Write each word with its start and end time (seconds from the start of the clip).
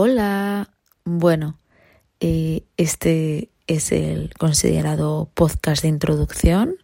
Hola. 0.00 0.70
Bueno, 1.04 1.58
eh, 2.20 2.62
este 2.76 3.50
es 3.66 3.90
el 3.90 4.32
considerado 4.38 5.28
podcast 5.34 5.82
de 5.82 5.88
introducción 5.88 6.76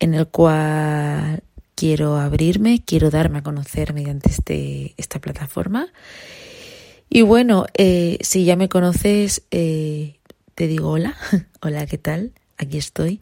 en 0.00 0.12
el 0.12 0.26
cual 0.26 1.44
quiero 1.76 2.16
abrirme, 2.16 2.82
quiero 2.84 3.10
darme 3.10 3.38
a 3.38 3.42
conocer 3.44 3.94
mediante 3.94 4.28
este, 4.28 4.92
esta 4.96 5.20
plataforma. 5.20 5.86
Y 7.08 7.22
bueno, 7.22 7.66
eh, 7.74 8.18
si 8.22 8.44
ya 8.44 8.56
me 8.56 8.68
conoces, 8.68 9.44
eh, 9.52 10.18
te 10.56 10.66
digo 10.66 10.90
hola, 10.90 11.14
hola, 11.62 11.86
¿qué 11.86 11.96
tal? 11.96 12.32
Aquí 12.58 12.76
estoy, 12.76 13.20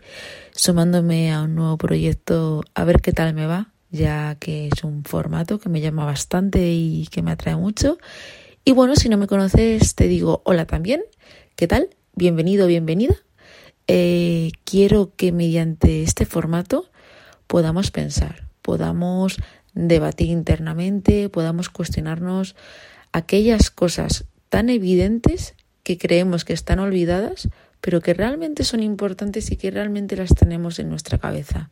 sumándome 0.54 1.30
a 1.30 1.42
un 1.42 1.56
nuevo 1.56 1.76
proyecto 1.76 2.64
a 2.74 2.84
ver 2.84 3.02
qué 3.02 3.12
tal 3.12 3.34
me 3.34 3.46
va, 3.46 3.70
ya 3.90 4.36
que 4.36 4.68
es 4.68 4.82
un 4.82 5.04
formato 5.04 5.58
que 5.58 5.68
me 5.68 5.82
llama 5.82 6.06
bastante 6.06 6.72
y 6.72 7.06
que 7.08 7.20
me 7.20 7.32
atrae 7.32 7.54
mucho 7.54 7.98
y 8.64 8.72
bueno, 8.72 8.96
si 8.96 9.08
no 9.08 9.18
me 9.18 9.26
conoces, 9.26 9.94
te 9.94 10.08
digo 10.08 10.42
hola 10.44 10.66
también. 10.66 11.02
¿Qué 11.54 11.66
tal? 11.66 11.90
Bienvenido, 12.14 12.66
bienvenida. 12.66 13.14
Eh, 13.86 14.52
quiero 14.64 15.12
que 15.14 15.32
mediante 15.32 16.02
este 16.02 16.24
formato 16.24 16.90
podamos 17.46 17.90
pensar, 17.90 18.48
podamos 18.62 19.36
debatir 19.74 20.28
internamente, 20.28 21.28
podamos 21.28 21.68
cuestionarnos 21.68 22.56
aquellas 23.12 23.70
cosas 23.70 24.24
tan 24.48 24.70
evidentes 24.70 25.54
que 25.82 25.98
creemos 25.98 26.46
que 26.46 26.54
están 26.54 26.78
olvidadas, 26.78 27.50
pero 27.82 28.00
que 28.00 28.14
realmente 28.14 28.64
son 28.64 28.82
importantes 28.82 29.50
y 29.50 29.56
que 29.56 29.70
realmente 29.70 30.16
las 30.16 30.34
tenemos 30.34 30.78
en 30.78 30.88
nuestra 30.88 31.18
cabeza. 31.18 31.70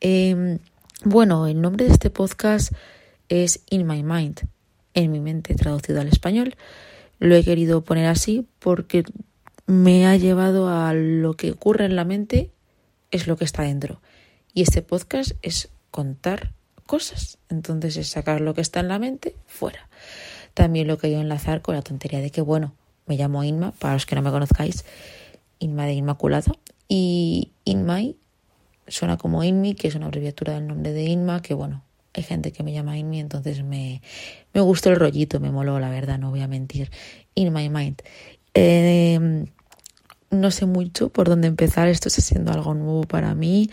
Em, 0.00 0.58
bueno, 1.04 1.46
el 1.46 1.60
nombre 1.60 1.86
de 1.86 1.92
este 1.92 2.10
podcast 2.10 2.72
es 3.28 3.60
In 3.70 3.86
My 3.86 4.02
Mind 4.02 4.40
en 5.04 5.12
mi 5.12 5.20
mente 5.20 5.54
traducido 5.54 6.00
al 6.00 6.08
español. 6.08 6.54
Lo 7.18 7.34
he 7.34 7.44
querido 7.44 7.82
poner 7.82 8.06
así 8.06 8.46
porque 8.58 9.04
me 9.66 10.06
ha 10.06 10.16
llevado 10.16 10.68
a 10.68 10.94
lo 10.94 11.34
que 11.34 11.52
ocurre 11.52 11.84
en 11.84 11.96
la 11.96 12.04
mente 12.04 12.50
es 13.10 13.26
lo 13.26 13.36
que 13.36 13.44
está 13.44 13.62
dentro. 13.62 14.00
Y 14.52 14.62
este 14.62 14.82
podcast 14.82 15.32
es 15.42 15.70
contar 15.90 16.52
cosas. 16.86 17.38
Entonces 17.48 17.96
es 17.96 18.08
sacar 18.08 18.40
lo 18.40 18.54
que 18.54 18.60
está 18.60 18.80
en 18.80 18.88
la 18.88 18.98
mente 18.98 19.36
fuera. 19.46 19.88
También 20.54 20.88
lo 20.88 20.98
que 20.98 21.10
yo 21.10 21.20
enlazar 21.20 21.62
con 21.62 21.76
la 21.76 21.82
tontería 21.82 22.20
de 22.20 22.30
que, 22.30 22.40
bueno, 22.40 22.74
me 23.06 23.16
llamo 23.16 23.44
Inma, 23.44 23.72
para 23.72 23.94
los 23.94 24.06
que 24.06 24.16
no 24.16 24.22
me 24.22 24.30
conozcáis, 24.30 24.84
Inma 25.58 25.86
de 25.86 25.92
Inmaculado. 25.92 26.58
Y 26.88 27.52
Inmai 27.64 28.16
suena 28.88 29.16
como 29.16 29.44
Inmi, 29.44 29.74
que 29.74 29.88
es 29.88 29.94
una 29.94 30.06
abreviatura 30.06 30.54
del 30.54 30.66
nombre 30.66 30.92
de 30.92 31.04
Inma, 31.04 31.42
que 31.42 31.54
bueno, 31.54 31.84
hay 32.14 32.22
gente 32.22 32.52
que 32.52 32.62
me 32.62 32.72
llama 32.72 32.98
Inmi, 32.98 33.20
entonces 33.20 33.62
me, 33.62 34.02
me 34.52 34.60
gustó 34.60 34.90
el 34.90 34.96
rollito, 34.96 35.40
me 35.40 35.50
moló, 35.50 35.78
la 35.78 35.90
verdad, 35.90 36.18
no 36.18 36.30
voy 36.30 36.40
a 36.40 36.48
mentir. 36.48 36.90
In 37.34 37.52
my 37.52 37.68
mind. 37.68 38.02
Em, 38.54 39.46
no 40.30 40.50
sé 40.50 40.66
mucho 40.66 41.08
por 41.10 41.28
dónde 41.28 41.48
empezar, 41.48 41.88
esto 41.88 42.08
está 42.08 42.20
siendo 42.20 42.52
algo 42.52 42.74
nuevo 42.74 43.02
para 43.02 43.34
mí, 43.34 43.70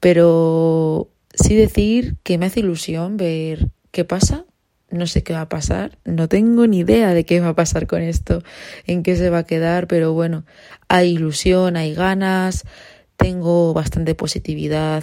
pero 0.00 1.10
sí 1.34 1.54
decir 1.54 2.16
que 2.22 2.38
me 2.38 2.46
hace 2.46 2.60
ilusión 2.60 3.16
ver 3.16 3.68
qué 3.90 4.04
pasa. 4.04 4.44
No 4.90 5.08
sé 5.08 5.24
qué 5.24 5.32
va 5.32 5.40
a 5.40 5.48
pasar, 5.48 5.98
no 6.04 6.28
tengo 6.28 6.68
ni 6.68 6.80
idea 6.80 7.14
de 7.14 7.24
qué 7.24 7.40
va 7.40 7.48
a 7.48 7.54
pasar 7.54 7.88
con 7.88 8.00
esto, 8.00 8.44
en 8.86 9.02
qué 9.02 9.16
se 9.16 9.28
va 9.28 9.38
a 9.38 9.44
quedar, 9.44 9.88
pero 9.88 10.12
bueno, 10.12 10.44
hay 10.86 11.14
ilusión, 11.14 11.76
hay 11.76 11.94
ganas, 11.94 12.64
tengo 13.16 13.74
bastante 13.74 14.14
positividad 14.14 15.02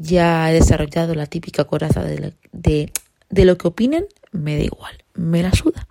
ya 0.00 0.50
he 0.50 0.54
desarrollado 0.54 1.14
la 1.14 1.26
típica 1.26 1.64
coraza 1.64 2.02
de, 2.02 2.32
de, 2.52 3.44
lo 3.44 3.58
que 3.58 3.68
opinen, 3.68 4.06
me 4.32 4.56
da 4.56 4.64
igual, 4.64 5.04
me 5.14 5.42
la 5.42 5.52
suda. 5.52 5.86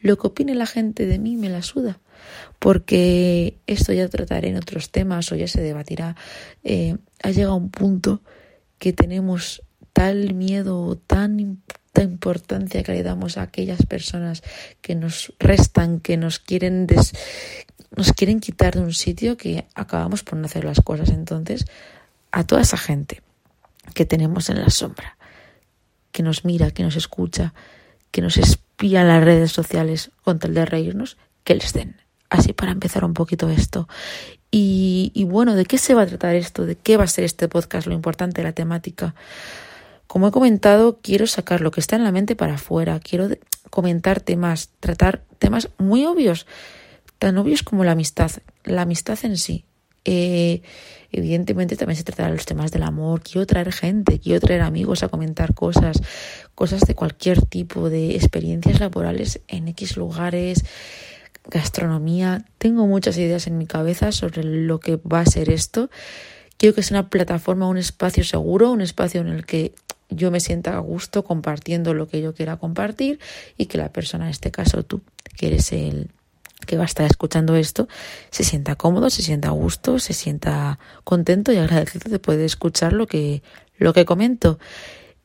Lo 0.00 0.18
que 0.18 0.26
opine 0.26 0.56
la 0.56 0.66
gente 0.66 1.06
de 1.06 1.20
mí 1.20 1.36
me 1.36 1.48
la 1.48 1.62
suda. 1.62 2.00
Porque 2.58 3.58
esto 3.68 3.92
ya 3.92 4.08
trataré 4.08 4.48
en 4.48 4.56
otros 4.56 4.90
temas 4.90 5.30
o 5.30 5.36
ya 5.36 5.46
se 5.46 5.60
debatirá. 5.60 6.16
Eh, 6.64 6.96
ha 7.22 7.30
llegado 7.30 7.54
un 7.54 7.70
punto 7.70 8.20
que 8.78 8.92
tenemos 8.92 9.62
tal 9.92 10.34
miedo, 10.34 10.98
tan, 11.06 11.62
tanta 11.92 12.02
importancia 12.02 12.82
que 12.82 12.92
le 12.92 13.04
damos 13.04 13.38
a 13.38 13.42
aquellas 13.42 13.86
personas 13.86 14.42
que 14.80 14.96
nos 14.96 15.34
restan, 15.38 16.00
que 16.00 16.16
nos 16.16 16.40
quieren 16.40 16.88
nos 17.94 18.12
quieren 18.12 18.40
quitar 18.40 18.74
de 18.74 18.80
un 18.80 18.94
sitio 18.94 19.36
que 19.36 19.66
acabamos 19.74 20.24
por 20.24 20.36
no 20.36 20.46
hacer 20.46 20.64
las 20.64 20.80
cosas. 20.80 21.10
Entonces, 21.10 21.66
a 22.32 22.44
toda 22.44 22.62
esa 22.62 22.78
gente 22.78 23.21
que 23.94 24.06
tenemos 24.06 24.48
en 24.50 24.60
la 24.60 24.70
sombra, 24.70 25.16
que 26.10 26.22
nos 26.22 26.44
mira, 26.44 26.70
que 26.70 26.82
nos 26.82 26.96
escucha, 26.96 27.54
que 28.10 28.22
nos 28.22 28.36
espía 28.36 29.02
en 29.02 29.08
las 29.08 29.24
redes 29.24 29.52
sociales 29.52 30.10
con 30.22 30.38
tal 30.38 30.54
de 30.54 30.64
reírnos, 30.64 31.16
que 31.44 31.54
les 31.54 31.72
den. 31.72 32.00
Así 32.30 32.52
para 32.52 32.72
empezar 32.72 33.04
un 33.04 33.14
poquito 33.14 33.48
esto. 33.50 33.88
Y, 34.50 35.12
y 35.14 35.24
bueno, 35.24 35.54
¿de 35.54 35.64
qué 35.64 35.78
se 35.78 35.94
va 35.94 36.02
a 36.02 36.06
tratar 36.06 36.34
esto? 36.34 36.64
¿De 36.66 36.76
qué 36.76 36.96
va 36.96 37.04
a 37.04 37.08
ser 37.08 37.24
este 37.24 37.48
podcast? 37.48 37.86
Lo 37.86 37.94
importante, 37.94 38.42
la 38.42 38.52
temática. 38.52 39.14
Como 40.06 40.28
he 40.28 40.30
comentado, 40.30 40.98
quiero 41.02 41.26
sacar 41.26 41.62
lo 41.62 41.70
que 41.70 41.80
está 41.80 41.96
en 41.96 42.04
la 42.04 42.12
mente 42.12 42.36
para 42.36 42.54
afuera. 42.54 43.00
Quiero 43.00 43.28
comentar 43.70 44.20
temas, 44.20 44.70
tratar 44.78 45.22
temas 45.38 45.70
muy 45.78 46.04
obvios, 46.04 46.46
tan 47.18 47.38
obvios 47.38 47.62
como 47.62 47.82
la 47.84 47.92
amistad, 47.92 48.30
la 48.64 48.82
amistad 48.82 49.18
en 49.22 49.38
sí. 49.38 49.64
Eh, 50.04 50.62
evidentemente 51.12 51.76
también 51.76 51.96
se 51.96 52.04
tratará 52.04 52.30
los 52.30 52.46
temas 52.46 52.72
del 52.72 52.82
amor. 52.82 53.22
Quiero 53.22 53.46
traer 53.46 53.72
gente, 53.72 54.18
quiero 54.18 54.40
traer 54.40 54.62
amigos 54.62 55.02
a 55.02 55.08
comentar 55.08 55.54
cosas, 55.54 56.00
cosas 56.54 56.82
de 56.82 56.94
cualquier 56.94 57.42
tipo, 57.42 57.90
de 57.90 58.16
experiencias 58.16 58.80
laborales 58.80 59.40
en 59.48 59.68
X 59.68 59.96
lugares, 59.96 60.64
gastronomía. 61.50 62.44
Tengo 62.58 62.86
muchas 62.86 63.18
ideas 63.18 63.46
en 63.46 63.58
mi 63.58 63.66
cabeza 63.66 64.12
sobre 64.12 64.44
lo 64.44 64.80
que 64.80 64.96
va 64.96 65.20
a 65.20 65.26
ser 65.26 65.50
esto. 65.50 65.90
Quiero 66.56 66.74
que 66.74 66.82
sea 66.82 67.00
una 67.00 67.10
plataforma, 67.10 67.68
un 67.68 67.78
espacio 67.78 68.24
seguro, 68.24 68.70
un 68.70 68.80
espacio 68.80 69.20
en 69.20 69.28
el 69.28 69.44
que 69.44 69.74
yo 70.08 70.30
me 70.30 70.40
sienta 70.40 70.76
a 70.76 70.78
gusto 70.78 71.24
compartiendo 71.24 71.94
lo 71.94 72.06
que 72.06 72.20
yo 72.20 72.34
quiera 72.34 72.56
compartir 72.56 73.18
y 73.56 73.66
que 73.66 73.78
la 73.78 73.92
persona, 73.92 74.24
en 74.24 74.30
este 74.30 74.50
caso 74.50 74.82
tú, 74.82 75.02
que 75.36 75.48
eres 75.48 75.72
el 75.72 76.10
que 76.66 76.76
va 76.76 76.82
a 76.82 76.86
estar 76.86 77.06
escuchando 77.06 77.56
esto 77.56 77.88
se 78.30 78.44
sienta 78.44 78.76
cómodo, 78.76 79.10
se 79.10 79.22
sienta 79.22 79.48
a 79.48 79.52
gusto, 79.52 79.98
se 79.98 80.12
sienta 80.12 80.78
contento 81.04 81.52
y 81.52 81.58
agradecido 81.58 82.10
de 82.10 82.18
poder 82.18 82.40
escuchar 82.40 82.92
lo 82.92 83.06
que, 83.06 83.42
lo 83.76 83.92
que 83.92 84.04
comento. 84.04 84.58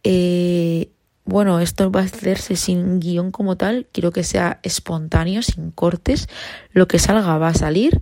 Eh, 0.03 0.89
bueno, 1.25 1.59
esto 1.59 1.91
va 1.91 2.01
a 2.01 2.03
hacerse 2.05 2.55
sin 2.55 2.99
guion 2.99 3.31
como 3.31 3.57
tal, 3.57 3.87
quiero 3.91 4.11
que 4.11 4.23
sea 4.23 4.59
espontáneo, 4.63 5.41
sin 5.41 5.71
cortes, 5.71 6.29
lo 6.71 6.87
que 6.87 6.99
salga 6.99 7.37
va 7.37 7.49
a 7.49 7.53
salir. 7.53 7.99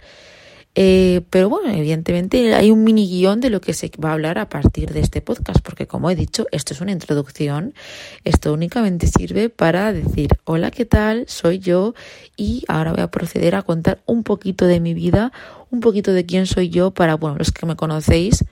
Eh, 0.77 1.21
pero 1.29 1.47
bueno, 1.49 1.69
evidentemente 1.69 2.53
hay 2.53 2.69
un 2.69 2.83
mini 2.83 3.07
guion 3.07 3.39
de 3.39 3.49
lo 3.49 3.61
que 3.61 3.73
se 3.73 3.89
va 4.03 4.09
a 4.09 4.13
hablar 4.13 4.37
a 4.37 4.49
partir 4.49 4.91
de 4.91 4.99
este 4.99 5.21
podcast, 5.21 5.61
porque 5.61 5.87
como 5.87 6.09
he 6.09 6.15
dicho, 6.15 6.47
esto 6.51 6.73
es 6.73 6.81
una 6.81 6.91
introducción, 6.91 7.73
esto 8.25 8.51
únicamente 8.51 9.07
sirve 9.07 9.49
para 9.49 9.93
decir, 9.93 10.29
hola, 10.43 10.71
¿qué 10.71 10.85
tal? 10.85 11.25
Soy 11.29 11.59
yo 11.59 11.93
y 12.35 12.65
ahora 12.67 12.91
voy 12.91 13.01
a 13.01 13.09
proceder 13.09 13.55
a 13.55 13.61
contar 13.61 14.01
un 14.05 14.23
poquito 14.23 14.67
de 14.67 14.81
mi 14.81 14.93
vida, 14.93 15.31
un 15.71 15.79
poquito 15.79 16.11
de 16.11 16.25
quién 16.25 16.45
soy 16.45 16.69
yo 16.69 16.91
para, 16.91 17.15
bueno, 17.15 17.37
los 17.37 17.53
que 17.53 17.65
me 17.65 17.77
conocéis, 17.77 18.43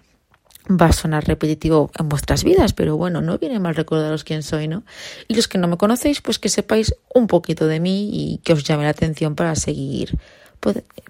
va 0.70 0.86
a 0.86 0.94
sonar 0.94 1.28
repetitivo 1.28 1.92
en 2.00 2.08
vuestras 2.08 2.46
vidas, 2.46 2.72
pero 2.72 2.96
bueno, 2.96 3.20
no 3.20 3.38
viene 3.38 3.60
mal 3.60 3.76
recordaros 3.76 4.24
quién 4.24 4.44
soy, 4.44 4.70
¿no? 4.70 4.84
Y 5.28 5.36
los 5.36 5.50
que 5.50 5.58
no 5.58 5.68
me 5.68 5.76
conocéis, 5.76 6.22
pues 6.22 6.40
que 6.40 6.48
sepáis 6.48 6.96
un 7.14 7.28
poquito 7.28 7.68
de 7.68 7.82
mí 7.82 8.10
y 8.14 8.38
que 8.38 8.54
os 8.54 8.64
llame 8.64 8.84
la 8.84 8.92
atención 8.92 9.36
para 9.36 9.56
seguir 9.56 10.18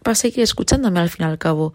para 0.03 0.15
seguir 0.15 0.41
escuchándome 0.41 0.99
al 0.99 1.09
fin 1.09 1.25
y 1.25 1.29
al 1.29 1.37
cabo. 1.37 1.73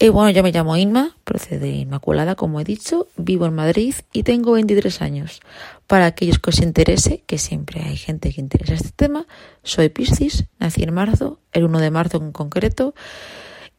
Y 0.00 0.10
bueno, 0.10 0.30
yo 0.30 0.44
me 0.44 0.52
llamo 0.52 0.76
Inma, 0.76 1.16
procede 1.24 1.58
de 1.58 1.70
Inmaculada, 1.70 2.36
como 2.36 2.60
he 2.60 2.64
dicho, 2.64 3.08
vivo 3.16 3.46
en 3.46 3.54
Madrid 3.54 3.94
y 4.12 4.22
tengo 4.22 4.52
23 4.52 5.02
años. 5.02 5.40
Para 5.88 6.06
aquellos 6.06 6.38
que 6.38 6.50
os 6.50 6.60
interese, 6.60 7.24
que 7.26 7.36
siempre 7.36 7.82
hay 7.82 7.96
gente 7.96 8.32
que 8.32 8.40
interesa 8.40 8.74
este 8.74 8.92
tema, 8.94 9.26
soy 9.64 9.88
Piscis, 9.88 10.44
nací 10.60 10.84
en 10.84 10.94
marzo, 10.94 11.40
el 11.52 11.64
1 11.64 11.80
de 11.80 11.90
marzo 11.90 12.18
en 12.18 12.30
concreto, 12.30 12.94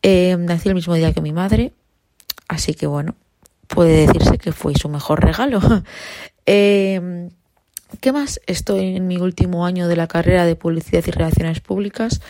eh, 0.01 0.35
nací 0.37 0.67
el 0.67 0.75
mismo 0.75 0.93
día 0.95 1.13
que 1.13 1.21
mi 1.21 1.31
madre, 1.31 1.71
así 2.49 2.73
que 2.73 2.85
bueno, 2.85 3.15
puede 3.67 4.05
decirse 4.05 4.37
que 4.37 4.51
fue 4.51 4.73
su 4.75 4.89
mejor 4.89 5.23
regalo. 5.23 5.61
eh, 6.45 7.29
¿Qué 8.01 8.11
más? 8.11 8.41
Estoy 8.45 8.95
en 8.95 9.07
mi 9.07 9.17
último 9.17 9.65
año 9.65 9.87
de 9.87 9.95
la 9.95 10.07
carrera 10.07 10.45
de 10.45 10.55
Publicidad 10.55 11.03
y 11.07 11.11
Relaciones 11.11 11.59
Públicas. 11.59 12.21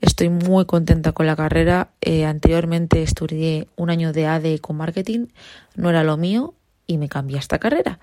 Estoy 0.00 0.28
muy 0.28 0.64
contenta 0.64 1.12
con 1.12 1.26
la 1.26 1.36
carrera. 1.36 1.90
Eh, 2.00 2.24
anteriormente 2.24 3.02
estudié 3.02 3.68
un 3.76 3.90
año 3.90 4.12
de 4.12 4.26
ADE 4.26 4.58
con 4.60 4.76
marketing, 4.76 5.26
no 5.74 5.90
era 5.90 6.04
lo 6.04 6.16
mío 6.16 6.54
y 6.86 6.98
me 6.98 7.08
cambié 7.08 7.36
a 7.36 7.40
esta 7.40 7.58
carrera. 7.58 7.98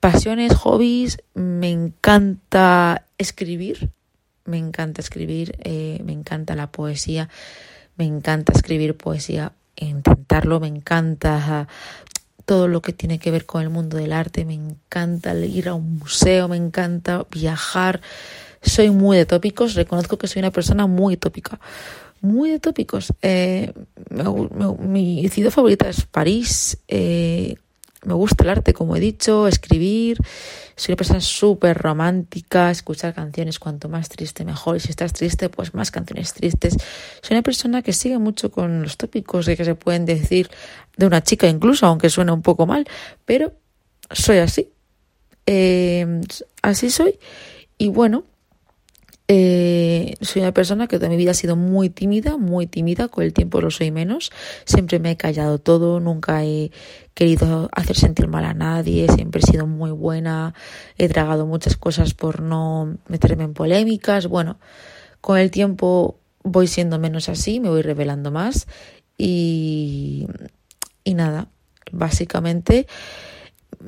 Pasiones, 0.00 0.54
hobbies, 0.54 1.18
me 1.34 1.70
encanta 1.70 3.06
escribir, 3.18 3.90
me 4.44 4.58
encanta 4.58 5.00
escribir, 5.00 5.56
eh, 5.64 6.00
me 6.04 6.12
encanta 6.12 6.54
la 6.54 6.70
poesía, 6.70 7.28
me 7.96 8.04
encanta 8.04 8.52
escribir 8.52 8.96
poesía, 8.96 9.52
intentarlo, 9.76 10.60
me 10.60 10.68
encanta 10.68 11.68
todo 12.44 12.68
lo 12.68 12.82
que 12.82 12.92
tiene 12.92 13.18
que 13.18 13.30
ver 13.30 13.46
con 13.46 13.62
el 13.62 13.70
mundo 13.70 13.96
del 13.96 14.12
arte, 14.12 14.44
me 14.44 14.54
encanta 14.54 15.34
ir 15.34 15.68
a 15.68 15.74
un 15.74 15.98
museo, 15.98 16.48
me 16.48 16.56
encanta 16.56 17.26
viajar 17.30 18.02
soy 18.64 18.90
muy 18.90 19.16
de 19.16 19.26
tópicos, 19.26 19.74
reconozco 19.74 20.18
que 20.18 20.26
soy 20.26 20.40
una 20.40 20.50
persona 20.50 20.86
muy 20.86 21.16
tópica, 21.16 21.60
muy 22.20 22.50
de 22.50 22.60
tópicos. 22.60 23.12
Eh, 23.22 23.72
mi 24.80 25.28
ciudad 25.28 25.50
favorita 25.50 25.88
es 25.88 26.06
París, 26.06 26.78
eh, 26.88 27.56
me 28.04 28.14
gusta 28.14 28.44
el 28.44 28.50
arte, 28.50 28.74
como 28.74 28.96
he 28.96 29.00
dicho, 29.00 29.48
escribir. 29.48 30.18
Soy 30.76 30.92
una 30.92 30.96
persona 30.96 31.20
súper 31.20 31.78
romántica, 31.78 32.70
escuchar 32.70 33.14
canciones 33.14 33.58
cuanto 33.58 33.88
más 33.88 34.08
triste 34.08 34.44
mejor. 34.44 34.76
Y 34.76 34.80
si 34.80 34.90
estás 34.90 35.12
triste, 35.12 35.48
pues 35.48 35.74
más 35.74 35.90
canciones 35.90 36.34
tristes. 36.34 36.76
Soy 37.22 37.34
una 37.34 37.42
persona 37.42 37.82
que 37.82 37.92
sigue 37.92 38.18
mucho 38.18 38.50
con 38.50 38.82
los 38.82 38.96
tópicos 38.96 39.46
de 39.46 39.56
que 39.56 39.64
se 39.64 39.74
pueden 39.74 40.04
decir 40.04 40.50
de 40.96 41.06
una 41.06 41.22
chica 41.22 41.48
incluso, 41.48 41.86
aunque 41.86 42.10
suena 42.10 42.32
un 42.32 42.42
poco 42.42 42.66
mal. 42.66 42.86
Pero 43.24 43.52
soy 44.10 44.38
así. 44.38 44.68
Eh, 45.46 46.20
así 46.62 46.90
soy. 46.90 47.18
Y 47.78 47.88
bueno, 47.88 48.24
eh, 49.26 50.16
soy 50.20 50.42
una 50.42 50.52
persona 50.52 50.86
que 50.86 50.98
toda 50.98 51.08
mi 51.08 51.16
vida 51.16 51.30
ha 51.30 51.34
sido 51.34 51.56
muy 51.56 51.88
tímida, 51.88 52.36
muy 52.36 52.66
tímida, 52.66 53.08
con 53.08 53.24
el 53.24 53.32
tiempo 53.32 53.60
lo 53.60 53.70
soy 53.70 53.90
menos. 53.90 54.30
Siempre 54.66 54.98
me 54.98 55.12
he 55.12 55.16
callado 55.16 55.58
todo, 55.58 55.98
nunca 55.98 56.44
he 56.44 56.70
querido 57.14 57.70
hacer 57.72 57.96
sentir 57.96 58.28
mal 58.28 58.44
a 58.44 58.52
nadie, 58.52 59.06
siempre 59.14 59.40
he 59.40 59.50
sido 59.50 59.66
muy 59.66 59.92
buena, 59.92 60.54
he 60.98 61.08
tragado 61.08 61.46
muchas 61.46 61.76
cosas 61.76 62.12
por 62.12 62.42
no 62.42 62.98
meterme 63.08 63.44
en 63.44 63.54
polémicas. 63.54 64.26
Bueno, 64.26 64.58
con 65.22 65.38
el 65.38 65.50
tiempo 65.50 66.18
voy 66.42 66.66
siendo 66.66 66.98
menos 66.98 67.30
así, 67.30 67.60
me 67.60 67.70
voy 67.70 67.80
revelando 67.80 68.30
más 68.30 68.66
y, 69.16 70.26
y 71.02 71.14
nada, 71.14 71.48
básicamente 71.92 72.86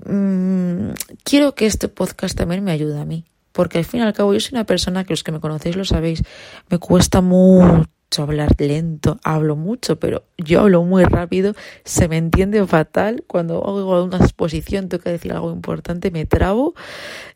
mmm, 0.07 0.91
quiero 1.25 1.55
que 1.55 1.67
este 1.67 1.89
podcast 1.89 2.37
también 2.39 2.65
me 2.65 2.73
ayude 2.73 2.99
a 2.99 3.05
mí 3.05 3.25
porque 3.57 3.79
al 3.79 3.87
fin 3.87 4.01
y 4.01 4.03
al 4.03 4.13
cabo 4.13 4.35
yo 4.35 4.41
soy 4.41 4.51
una 4.53 4.67
persona 4.67 5.05
que 5.05 5.15
los 5.15 5.25
que 5.25 5.33
me 5.33 5.41
conocéis 5.41 5.77
lo 5.77 5.87
sabéis, 5.87 6.23
me 6.69 6.79
cuesta 6.79 7.23
mucho 7.23 7.87
hablar 8.23 8.55
lento, 8.59 9.19
hablo 9.25 9.57
mucho, 9.57 9.99
pero 9.99 10.25
yo 10.37 10.61
hablo 10.61 10.83
muy 10.83 11.05
rápido, 11.05 11.55
se 11.83 12.07
me 12.07 12.19
entiende 12.19 12.65
fatal, 12.67 13.25
cuando 13.27 13.65
hago 13.65 14.05
una 14.05 14.19
exposición 14.19 14.91
tengo 14.91 15.03
que 15.03 15.11
decir 15.11 15.33
algo 15.33 15.51
importante, 15.51 16.11
me 16.11 16.27
trabo, 16.27 16.75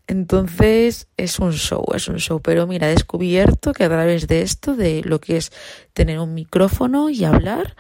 entonces 0.07 1.09
es 1.17 1.39
un 1.39 1.53
show, 1.53 1.87
es 1.95 2.07
un 2.09 2.19
show, 2.19 2.43
pero 2.43 2.67
mira, 2.67 2.89
he 2.89 2.91
descubierto 2.91 3.73
que 3.73 3.85
a 3.85 3.89
través 3.89 4.27
de 4.27 4.43
esto, 4.43 4.77
de 4.77 5.01
lo 5.03 5.21
que 5.21 5.39
es 5.39 5.53
tener 5.95 6.19
un 6.19 6.35
micrófono 6.35 7.09
y 7.09 7.25
hablar, 7.25 7.77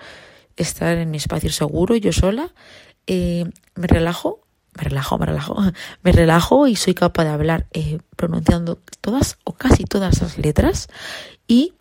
estar 0.56 0.96
en 0.96 1.10
mi 1.10 1.18
espacio 1.18 1.52
seguro, 1.52 1.94
yo 1.94 2.12
sola, 2.12 2.54
eh, 3.06 3.44
me 3.74 3.86
relajo, 3.86 4.39
me 4.80 4.88
relajo, 4.88 5.18
me 5.18 5.26
relajo, 5.26 5.56
me 6.02 6.12
relajo 6.12 6.66
y 6.66 6.76
soy 6.76 6.94
capaz 6.94 7.24
de 7.24 7.30
hablar 7.30 7.66
eh, 7.72 7.98
pronunciando 8.16 8.80
todas 9.00 9.38
o 9.44 9.52
casi 9.52 9.84
todas 9.84 10.22
las 10.22 10.38
letras 10.38 10.88
y 11.46 11.74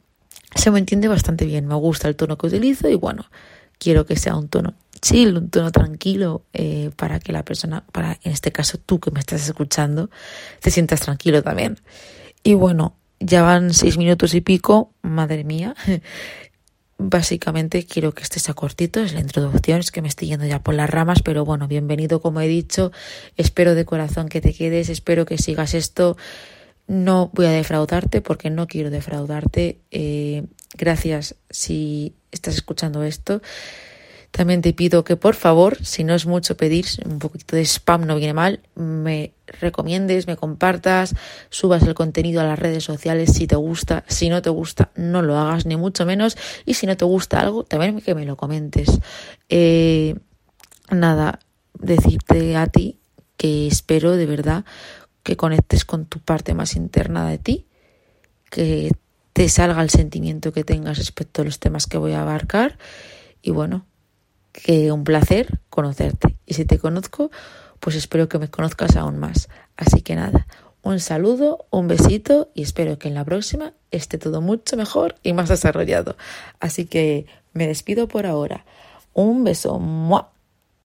se 0.53 0.71
me 0.71 0.79
entiende 0.79 1.07
bastante 1.07 1.45
bien. 1.45 1.67
Me 1.67 1.75
gusta 1.75 2.07
el 2.07 2.15
tono 2.15 2.37
que 2.37 2.47
utilizo 2.47 2.89
y 2.89 2.95
bueno, 2.95 3.25
quiero 3.77 4.05
que 4.05 4.15
sea 4.15 4.35
un 4.35 4.49
tono 4.49 4.73
chill, 5.01 5.37
un 5.37 5.49
tono 5.49 5.71
tranquilo 5.71 6.43
eh, 6.53 6.91
para 6.97 7.19
que 7.19 7.31
la 7.31 7.45
persona, 7.45 7.85
para 7.91 8.19
en 8.23 8.33
este 8.33 8.51
caso 8.51 8.77
tú 8.77 8.99
que 8.99 9.11
me 9.11 9.21
estás 9.21 9.47
escuchando, 9.47 10.09
te 10.59 10.71
sientas 10.71 10.99
tranquilo 10.99 11.41
también. 11.41 11.79
Y 12.43 12.55
bueno, 12.55 12.97
ya 13.19 13.43
van 13.43 13.73
seis 13.73 13.97
minutos 13.97 14.33
y 14.33 14.41
pico, 14.41 14.91
madre 15.01 15.43
mía. 15.45 15.75
Básicamente 17.01 17.85
quiero 17.85 18.11
que 18.11 18.23
este 18.23 18.41
sea 18.41 18.53
cortito, 18.53 18.99
es 18.99 19.13
la 19.13 19.21
introducción, 19.21 19.79
es 19.79 19.89
que 19.89 20.01
me 20.01 20.09
estoy 20.09 20.27
yendo 20.27 20.45
ya 20.45 20.61
por 20.61 20.75
las 20.75 20.89
ramas, 20.89 21.21
pero 21.23 21.45
bueno, 21.45 21.65
bienvenido 21.65 22.19
como 22.21 22.41
he 22.41 22.47
dicho, 22.49 22.91
espero 23.37 23.73
de 23.73 23.85
corazón 23.85 24.27
que 24.27 24.41
te 24.41 24.53
quedes, 24.53 24.89
espero 24.89 25.25
que 25.25 25.37
sigas 25.37 25.75
esto, 25.75 26.17
no 26.87 27.31
voy 27.33 27.45
a 27.45 27.51
defraudarte 27.51 28.19
porque 28.19 28.49
no 28.49 28.67
quiero 28.67 28.89
defraudarte, 28.89 29.79
eh, 29.91 30.43
gracias 30.77 31.35
si 31.49 32.15
estás 32.33 32.55
escuchando 32.55 33.01
esto, 33.03 33.41
también 34.31 34.61
te 34.61 34.73
pido 34.73 35.03
que 35.03 35.15
por 35.15 35.35
favor, 35.35 35.83
si 35.83 36.03
no 36.03 36.13
es 36.13 36.25
mucho 36.25 36.55
pedir, 36.55 36.85
un 37.05 37.19
poquito 37.19 37.55
de 37.55 37.63
spam 37.65 38.05
no 38.05 38.15
viene 38.15 38.33
mal, 38.33 38.61
me 38.75 39.33
recomiendes, 39.47 40.27
me 40.27 40.37
compartas, 40.37 41.15
subas 41.49 41.83
el 41.83 41.95
contenido 41.95 42.41
a 42.41 42.43
las 42.43 42.59
redes 42.59 42.83
sociales 42.83 43.33
si 43.33 43.47
te 43.47 43.55
gusta, 43.55 44.03
si 44.07 44.29
no 44.29 44.41
te 44.41 44.49
gusta, 44.49 44.91
no 44.95 45.21
lo 45.21 45.37
hagas 45.37 45.65
ni 45.65 45.75
mucho 45.77 46.05
menos 46.05 46.37
y 46.65 46.75
si 46.75 46.85
no 46.85 46.95
te 46.95 47.05
gusta 47.05 47.39
algo, 47.39 47.63
también 47.63 48.01
que 48.01 48.13
me 48.13 48.25
lo 48.25 48.37
comentes. 48.37 48.99
Eh, 49.49 50.15
nada, 50.91 51.39
decirte 51.73 52.55
a 52.55 52.67
ti 52.67 52.99
que 53.35 53.67
espero 53.67 54.15
de 54.15 54.25
verdad 54.25 54.63
que 55.23 55.37
conectes 55.37 55.85
con 55.85 56.05
tu 56.05 56.19
parte 56.19 56.53
más 56.53 56.75
interna 56.75 57.27
de 57.27 57.39
ti, 57.39 57.65
que 58.49 58.91
te 59.33 59.49
salga 59.49 59.81
el 59.81 59.89
sentimiento 59.89 60.53
que 60.53 60.63
tengas 60.63 60.97
respecto 60.97 61.41
a 61.41 61.45
los 61.45 61.59
temas 61.59 61.87
que 61.87 61.97
voy 61.97 62.13
a 62.13 62.21
abarcar 62.21 62.77
y 63.41 63.51
bueno, 63.51 63.85
que 64.51 64.91
un 64.91 65.03
placer 65.03 65.59
conocerte. 65.69 66.37
Y 66.45 66.53
si 66.55 66.65
te 66.65 66.79
conozco, 66.79 67.31
pues 67.79 67.95
espero 67.95 68.29
que 68.29 68.39
me 68.39 68.49
conozcas 68.49 68.95
aún 68.95 69.17
más. 69.17 69.49
Así 69.77 70.01
que 70.01 70.15
nada, 70.15 70.47
un 70.81 70.99
saludo, 70.99 71.65
un 71.71 71.87
besito 71.87 72.49
y 72.53 72.63
espero 72.63 72.97
que 72.97 73.07
en 73.07 73.15
la 73.15 73.25
próxima 73.25 73.73
esté 73.91 74.17
todo 74.17 74.41
mucho 74.41 74.77
mejor 74.77 75.15
y 75.23 75.33
más 75.33 75.49
desarrollado. 75.49 76.15
Así 76.59 76.85
que 76.85 77.25
me 77.53 77.67
despido 77.67 78.07
por 78.07 78.25
ahora. 78.25 78.65
Un 79.13 79.43
beso. 79.43 79.79